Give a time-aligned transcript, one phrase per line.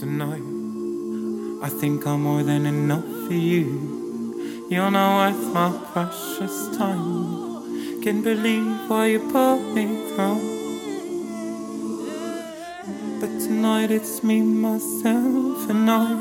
[0.00, 0.40] Tonight,
[1.62, 4.66] I think I'm more than enough for you.
[4.70, 8.00] You're not worth my precious time.
[8.02, 10.40] Can't believe why you put me through.
[13.20, 16.14] But tonight it's me, myself, and I.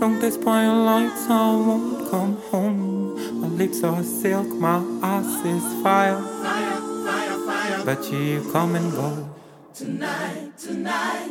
[0.00, 3.40] Long despite lights, I won't come home.
[3.42, 6.20] My lips are silk, my eyes is fire.
[6.20, 7.84] Fire, fire, fire.
[7.84, 9.30] But you come and go.
[9.72, 11.29] Tonight, tonight.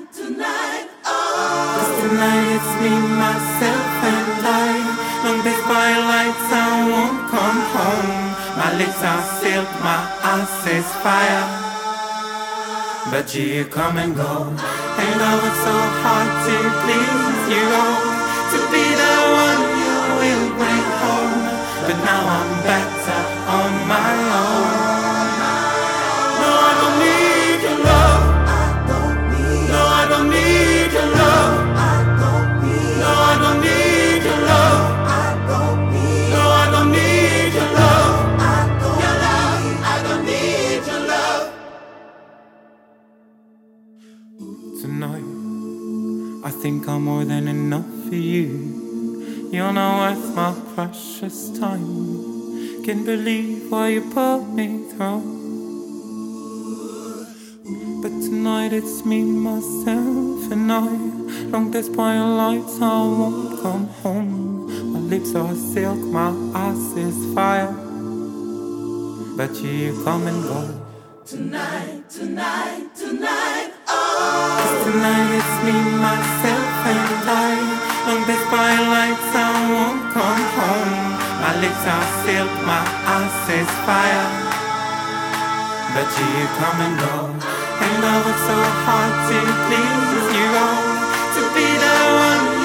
[1.79, 1.85] Oh.
[1.85, 4.71] Cause tonight it's me, myself, and I.
[5.23, 8.19] Long despite lights, I won't come home.
[8.59, 11.45] My lips are silk, my eyes is fire.
[13.11, 14.51] But you come and go.
[14.99, 17.99] And love was so hard to please you all.
[18.51, 19.15] To be the
[19.45, 21.43] one you will bring home.
[21.87, 23.21] But now I'm better
[23.57, 24.11] on my
[24.43, 24.58] own.
[50.39, 51.87] My precious time.
[52.85, 55.23] Can't believe why you put me through.
[58.01, 60.87] But tonight it's me, myself, and I.
[61.51, 64.33] Long despite lights, I won't come home.
[64.93, 66.31] My lips are silk, my
[66.63, 67.73] eyes is fire.
[69.39, 70.61] But you come and go.
[71.25, 73.71] Tonight, tonight, tonight.
[73.87, 74.55] Oh.
[74.59, 75.75] Cause tonight it's me,
[76.07, 77.89] myself, and I.
[78.07, 81.19] Long despite lights, I won't come home.
[81.41, 82.83] My lips are silk, my
[83.15, 84.27] eyes is fire.
[85.93, 87.15] But you come and go.
[87.83, 90.85] And love was so hard to please you all.
[91.35, 92.58] To be the one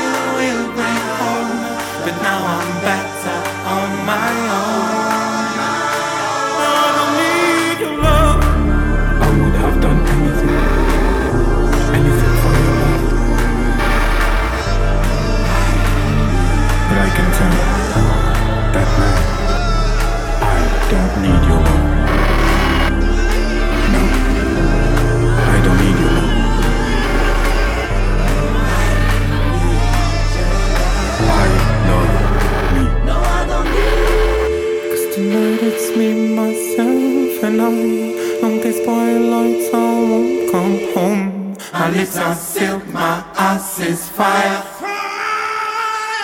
[41.95, 44.63] lips are silk, my eyes is fire.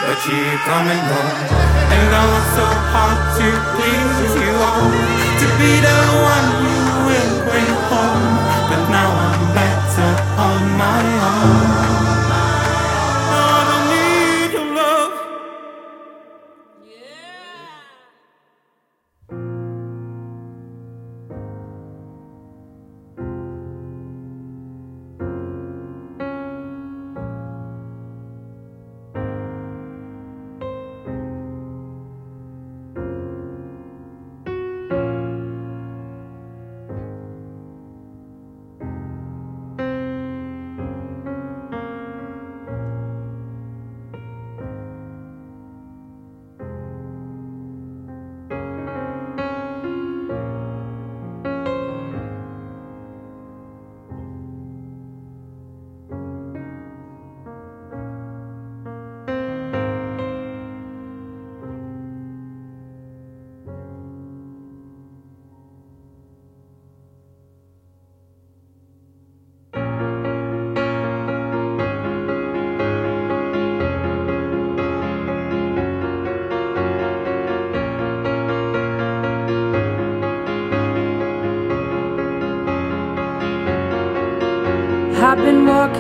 [0.03, 1.21] But you come and go.
[1.95, 4.91] And I was so hard to please you all.
[5.41, 6.30] To be the one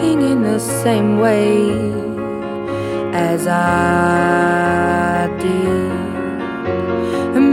[0.03, 1.71] in the same way
[3.13, 5.91] as I did.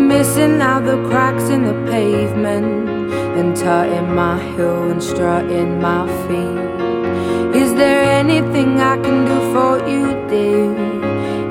[0.07, 2.89] Missing out the cracks in the pavement
[3.38, 7.61] and tutting my heel and strutting my feet.
[7.61, 10.73] Is there anything I can do for you, dear?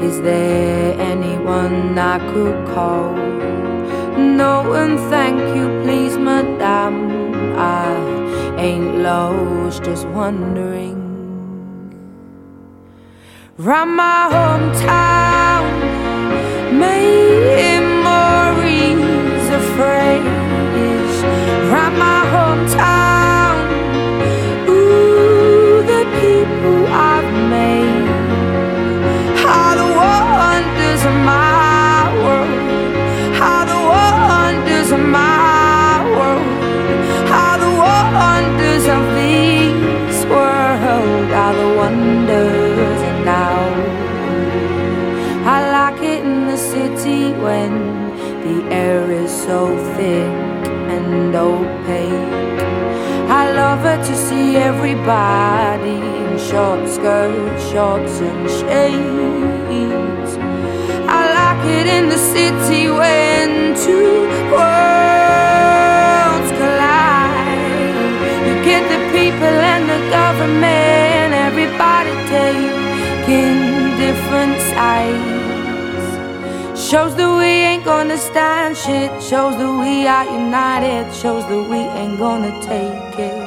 [0.03, 3.15] Is there anyone I could call?
[4.17, 7.06] No, and thank you, please, madame.
[8.67, 10.99] Ain't lost, just wondering.
[13.59, 14.96] Round my hometown,
[54.57, 60.33] everybody in short skirts, shorts, and shades.
[61.09, 67.37] I like it in the city when two worlds collide.
[68.47, 75.37] You get the people and the government, everybody taking different sides.
[76.81, 79.11] Shows that we ain't gonna stand shit.
[79.23, 81.13] Shows that we are united.
[81.15, 83.46] Shows that we ain't gonna take it.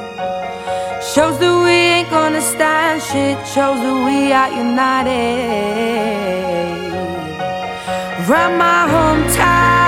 [1.14, 3.36] Shows that we ain't gonna stand shit.
[3.44, 5.10] Shows that we are united.
[8.28, 9.79] Round my hometown,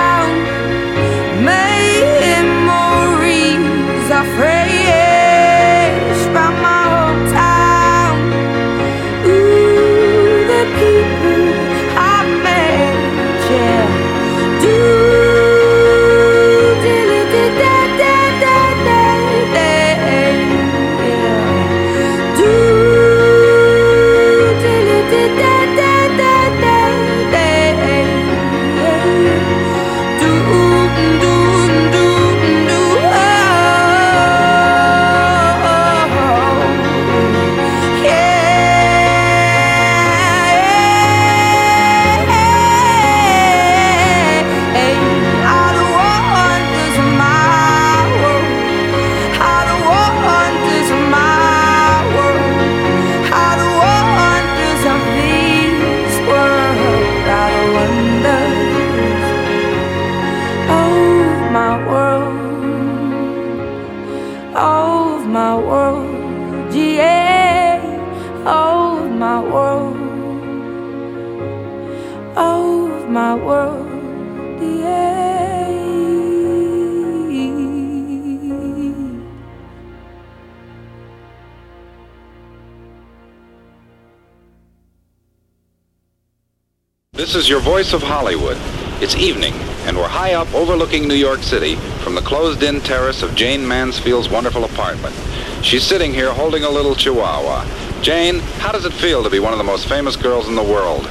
[87.82, 88.56] voice of Hollywood.
[89.02, 89.55] It's evening,
[89.87, 91.75] and we're high up overlooking New York City
[92.05, 95.17] from the closed-in terrace of Jayne Mansfield's wonderful apartment.
[95.64, 97.67] She's sitting here holding a little chihuahua.
[98.00, 100.62] Jayne, how does it feel to be one of the most famous girls in the
[100.62, 101.08] world?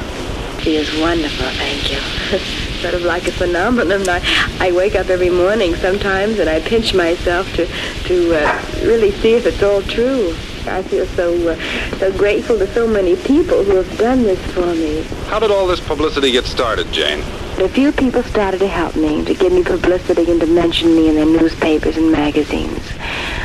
[0.63, 1.99] Feels wonderful, thank you.
[2.81, 4.07] sort of like a phenomenon.
[4.07, 4.21] I,
[4.61, 9.33] I wake up every morning sometimes and I pinch myself to, to uh, really see
[9.33, 10.33] if it's all true.
[10.67, 14.65] I feel so, uh, so grateful to so many people who have done this for
[14.65, 15.03] me.
[15.27, 17.19] How did all this publicity get started, Jayne?
[17.59, 21.09] A few people started to help me, to give me publicity and to mention me
[21.09, 22.81] in their newspapers and magazines.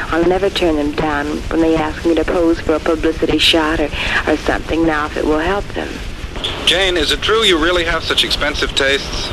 [0.08, 3.80] I'll never turn them down when they ask me to pose for a publicity shot
[3.80, 3.90] or,
[4.26, 5.88] or something now if it will help them.
[6.66, 9.30] Jayne, is it true you really have such expensive tastes?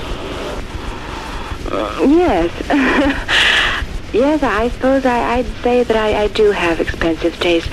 [1.73, 2.51] Yes.
[4.13, 7.67] yes, I suppose I, I'd say that I, I do have expensive taste.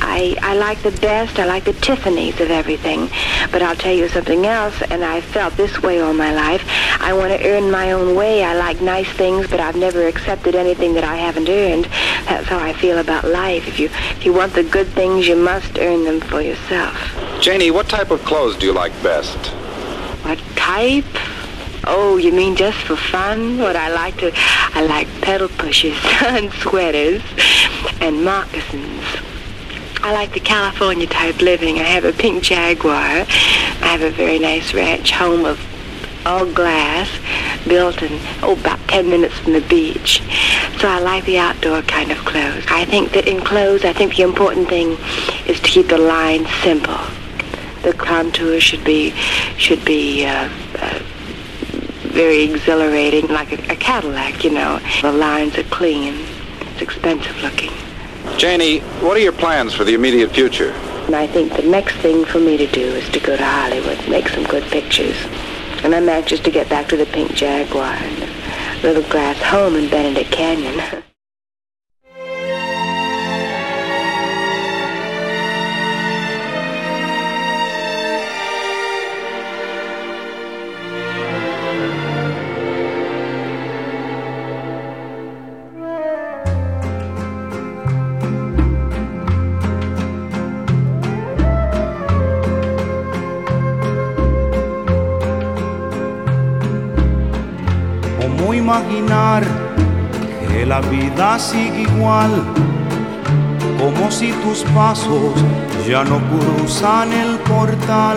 [0.00, 1.38] I, I like the best.
[1.38, 3.10] I like the Tiffany's of everything.
[3.50, 6.64] But I'll tell you something else, and I've felt this way all my life.
[7.00, 8.44] I want to earn my own way.
[8.44, 11.86] I like nice things, but I've never accepted anything that I haven't earned.
[12.26, 13.66] That's how I feel about life.
[13.66, 16.96] If you, if you want the good things, you must earn them for yourself.
[17.40, 19.36] Janie, what type of clothes do you like best?
[20.24, 21.04] What type?
[21.90, 23.56] Oh, you mean just for fun?
[23.56, 27.22] What I like to, I like pedal pushers and sweaters
[28.02, 29.02] and moccasins.
[30.02, 31.78] I like the California type living.
[31.78, 32.92] I have a pink Jaguar.
[32.94, 35.58] I have a very nice ranch home of
[36.26, 37.08] all glass,
[37.66, 40.20] built in, oh, about 10 minutes from the beach.
[40.80, 42.64] So I like the outdoor kind of clothes.
[42.68, 44.98] I think that in clothes, I think the important thing
[45.46, 47.00] is to keep the lines simple.
[47.82, 49.12] The contour should be,
[49.56, 51.02] should be, uh, uh,
[52.10, 54.80] very exhilarating, like a, a Cadillac, you know.
[55.02, 56.14] The lines are clean.
[56.60, 57.72] It's expensive looking.
[58.36, 60.70] Janie, what are your plans for the immediate future?
[61.06, 63.98] And I think the next thing for me to do is to go to Hollywood,
[64.08, 65.16] make some good pictures.
[65.82, 68.22] And I'm anxious to get back to the Pink Jaguar and
[68.82, 71.02] the little glass home in Benedict Canyon.
[98.78, 99.42] imaginar
[100.48, 102.30] que la vida sigue igual?
[103.78, 105.34] Como si tus pasos
[105.88, 108.16] ya no cruzan el portal.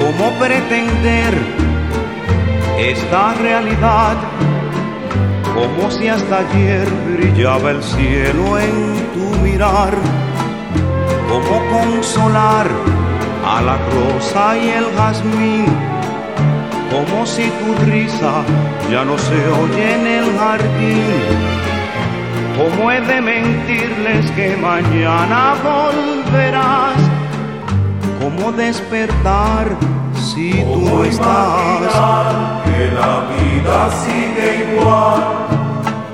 [0.00, 1.34] ¿Cómo pretender
[2.78, 4.16] esta realidad,
[5.54, 9.92] como si hasta ayer brillaba el cielo en tu mirar,
[11.28, 12.66] como consolar
[13.46, 15.66] a la rosa y el jazmín,
[16.90, 18.42] como si tu risa
[18.90, 21.60] ya no se oye en el jardín.
[22.58, 26.98] ¿Cómo he de mentirles que mañana volverás?
[28.20, 29.68] ¿Cómo despertar
[30.14, 31.80] si tú no estás?
[32.64, 35.22] Que la vida sigue igual,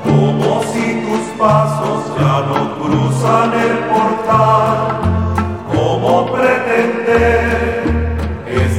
[0.04, 5.15] como si tus pasos ya no cruzan el portal.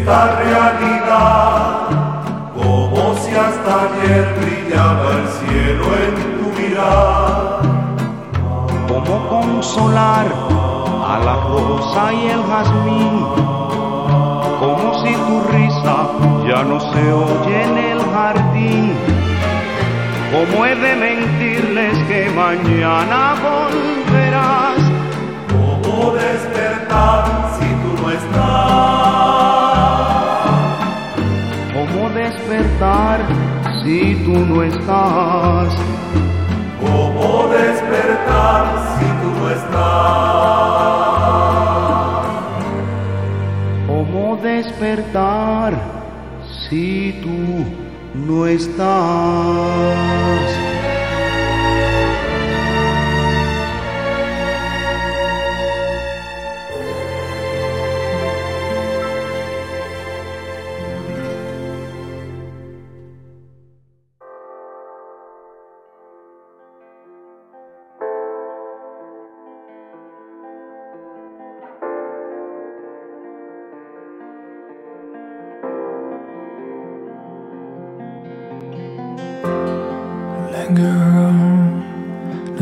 [0.07, 1.89] Esta realidad?
[2.55, 7.59] Como si hasta ayer brillaba el cielo en tu mirar.
[8.87, 10.27] ¿Cómo consolar
[11.05, 13.25] a la rosa y el jazmín?
[14.61, 15.97] Como si tu risa
[16.47, 18.93] ya no se oye en el jardín.
[20.31, 24.79] ¿Cómo he de mentirles que mañana volverás?
[25.51, 27.25] ¿Cómo despertar
[27.59, 27.96] si tú
[34.47, 35.75] no estás?
[36.79, 38.63] ¿Cómo despertar
[38.97, 40.47] si tú no estás?
[43.87, 45.73] ¿Cómo despertar
[46.69, 47.65] si tú
[48.25, 49.87] no estás?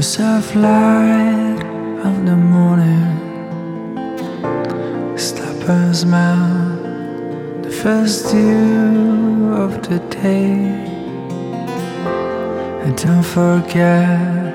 [0.06, 1.64] Soft light
[2.06, 3.18] of the morning.
[5.18, 6.78] Stop and smile
[7.64, 10.54] the first dew of the day.
[12.84, 14.54] And don't forget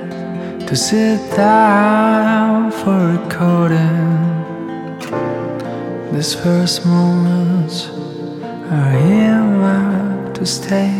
[0.69, 4.21] to sit down for a coating.
[6.13, 7.89] These first moments
[8.71, 10.95] are here to stay.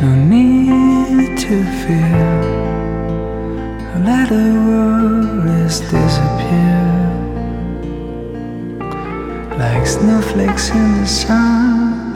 [0.00, 0.87] No need
[1.48, 2.18] to fear.
[4.04, 6.82] Let the worries disappear
[9.58, 12.12] like snowflakes in the sun.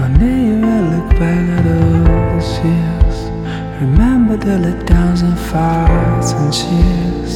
[0.00, 3.16] One day you will look back at all these years.
[3.82, 7.34] Remember the letdowns and fights and cheers.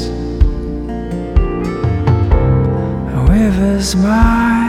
[3.29, 4.60] With a smile.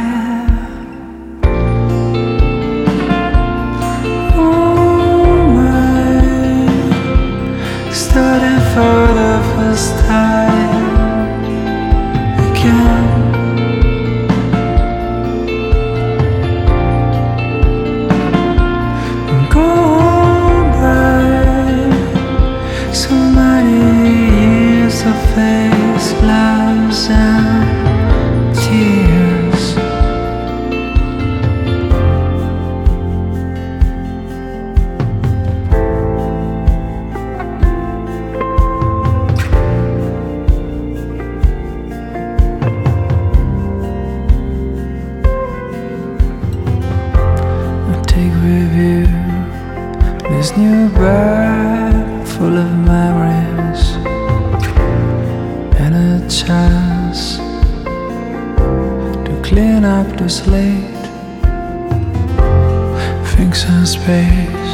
[63.52, 64.72] Things in space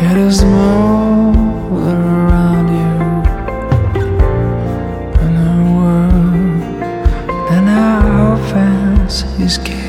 [0.00, 2.96] get a smaller around you,
[5.20, 6.62] and the world
[7.48, 7.66] then
[8.18, 9.76] opens his gate.
[9.76, 9.79] No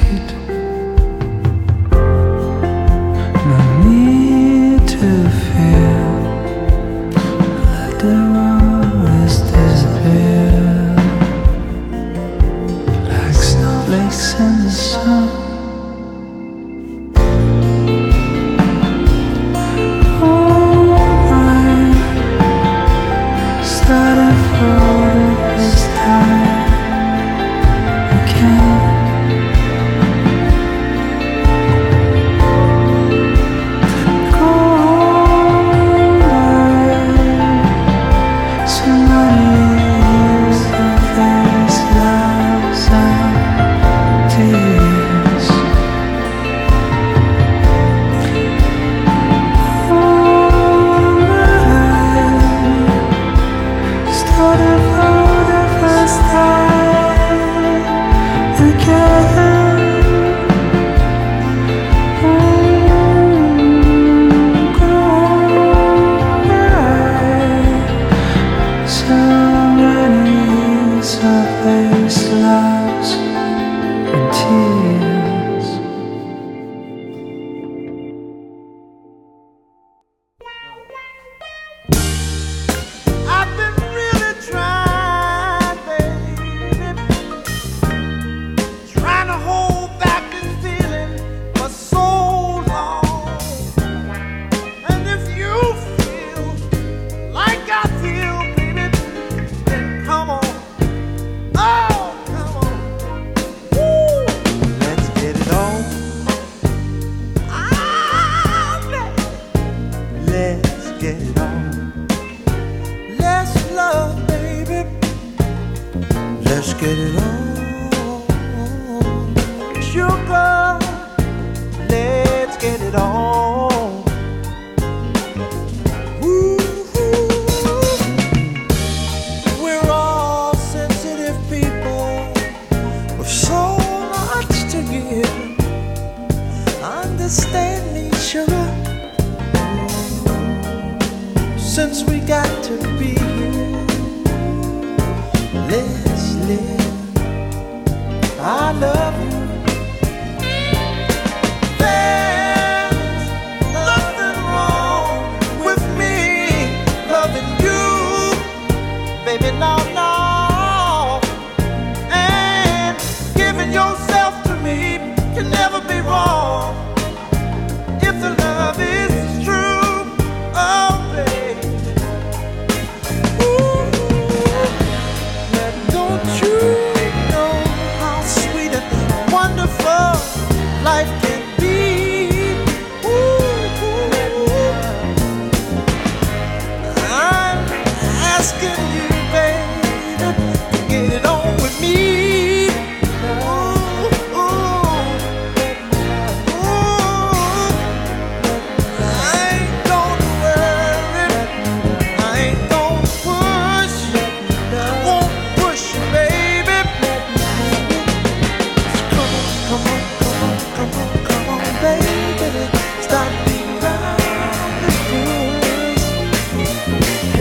[159.38, 159.52] baby.
[159.58, 159.91] No,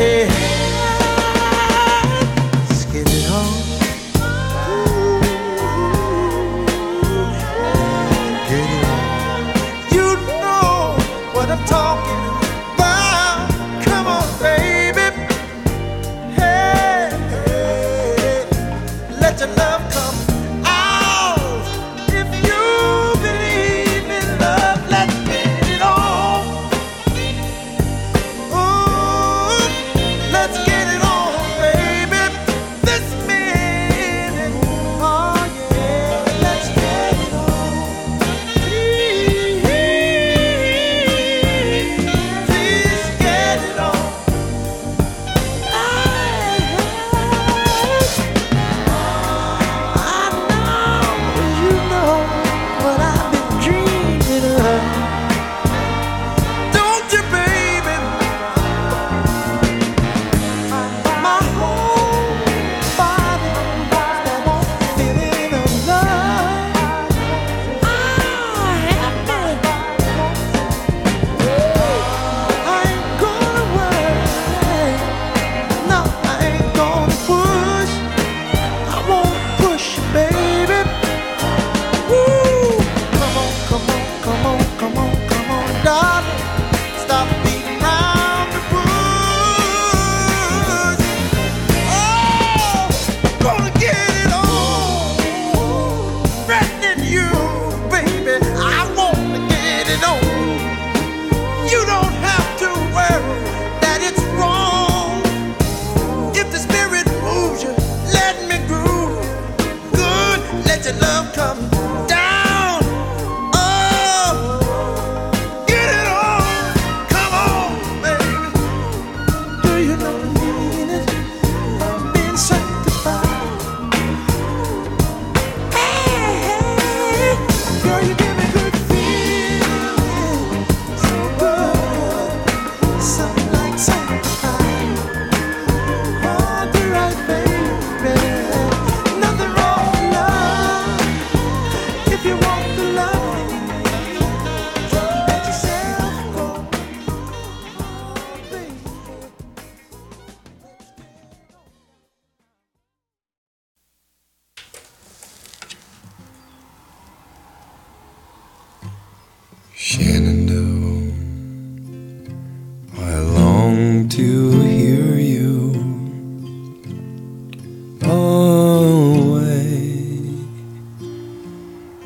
[0.00, 0.49] Hey,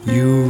[0.06, 0.43] you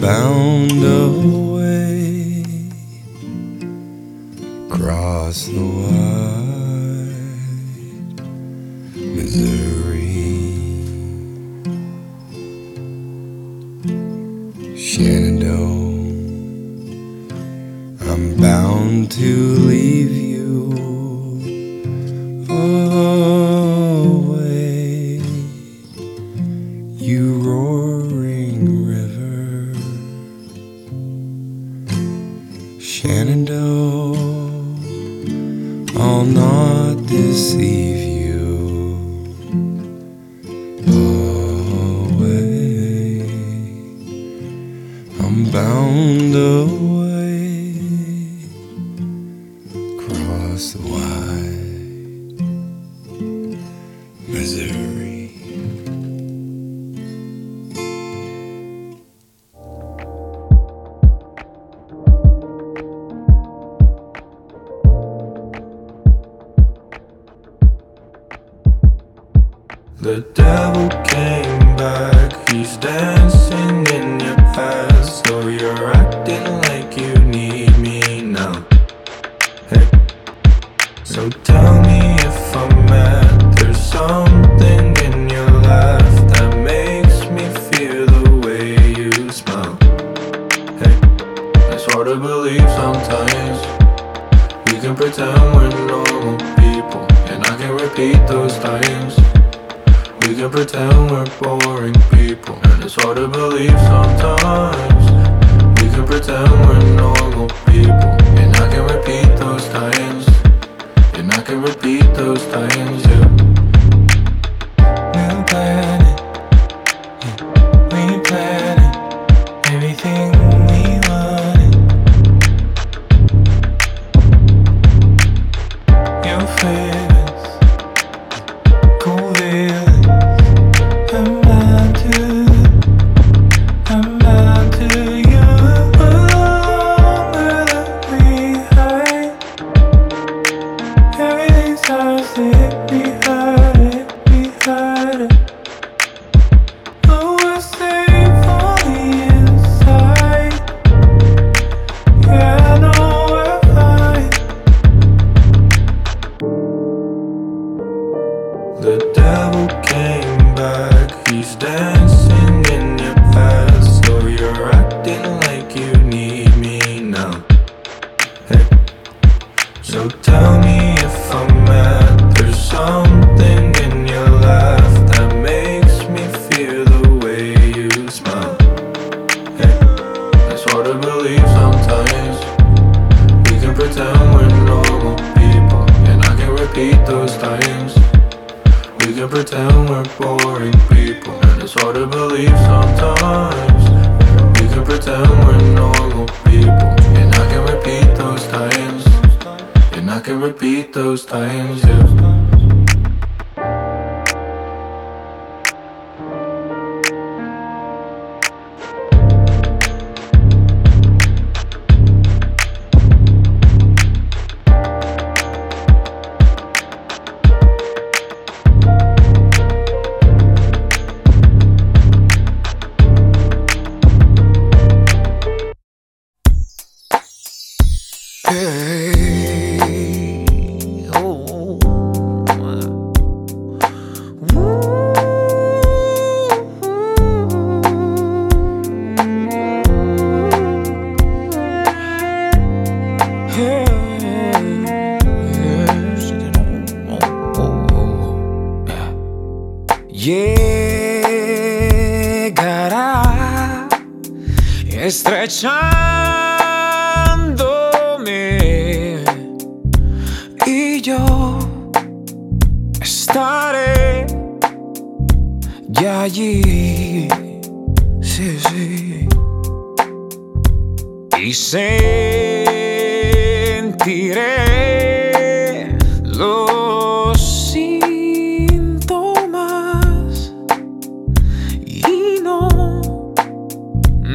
[0.00, 1.47] bound away
[51.08, 51.47] across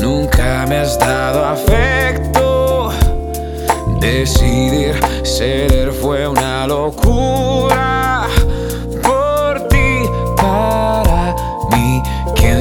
[0.00, 2.90] Nunca me has dado afecto.
[4.00, 8.01] Decidir ceder fue una locura.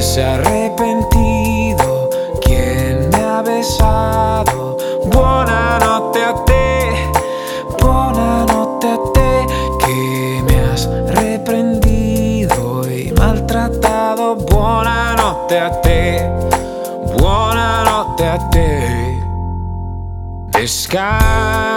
[0.01, 2.09] se ha arrepentido?
[2.41, 4.77] ¿Quién me ha besado?
[5.05, 6.89] Buonanotte a te,
[7.79, 9.47] buonanotte a te,
[9.85, 14.35] que me has reprendido y maltratado.
[14.35, 16.29] Buonanotte a te,
[17.17, 19.21] buonanotte a te.
[20.59, 21.70] Descansa.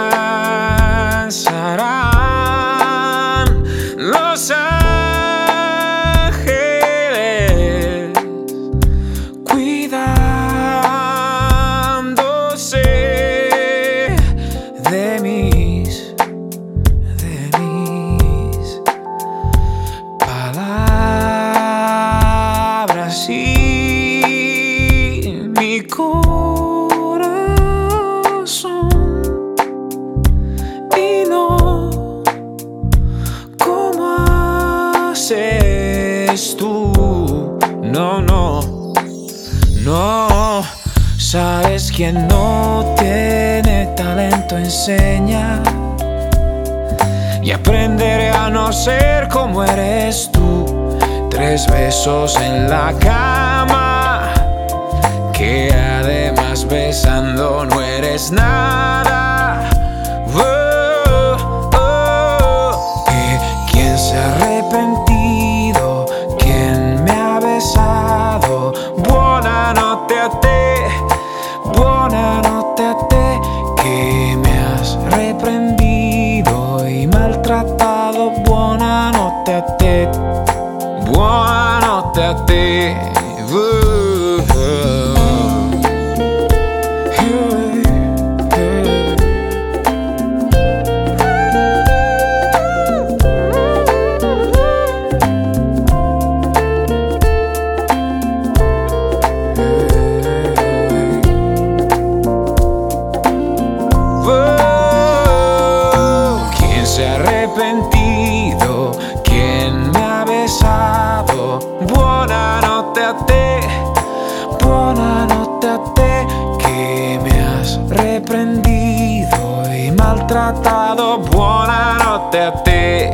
[118.25, 121.19] reprendido y maltratado.
[121.19, 123.11] Buonanotte a te,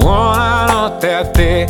[0.00, 1.66] buonanotte a te.